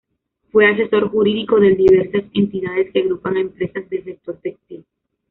[0.51, 4.83] Fue asesor jurídico del diversas entidades que agrupan a empresas del sector textil.